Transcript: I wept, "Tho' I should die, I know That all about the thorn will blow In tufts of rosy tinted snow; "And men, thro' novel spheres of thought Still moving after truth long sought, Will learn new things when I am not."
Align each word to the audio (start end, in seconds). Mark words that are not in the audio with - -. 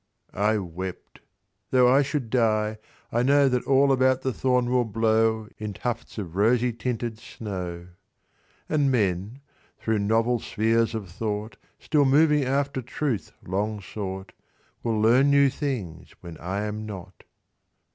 I 0.33 0.57
wept, 0.57 1.19
"Tho' 1.69 1.87
I 1.87 2.01
should 2.01 2.31
die, 2.31 2.79
I 3.11 3.21
know 3.21 3.47
That 3.47 3.65
all 3.65 3.91
about 3.91 4.23
the 4.23 4.33
thorn 4.33 4.71
will 4.71 4.83
blow 4.83 5.47
In 5.59 5.73
tufts 5.73 6.17
of 6.17 6.35
rosy 6.35 6.73
tinted 6.73 7.19
snow; 7.19 7.85
"And 8.67 8.91
men, 8.91 9.41
thro' 9.77 9.99
novel 9.99 10.39
spheres 10.39 10.95
of 10.95 11.07
thought 11.07 11.55
Still 11.77 12.05
moving 12.05 12.43
after 12.43 12.81
truth 12.81 13.31
long 13.45 13.79
sought, 13.79 14.31
Will 14.81 14.99
learn 14.99 15.29
new 15.29 15.51
things 15.51 16.15
when 16.21 16.35
I 16.39 16.63
am 16.63 16.87
not." 16.87 17.23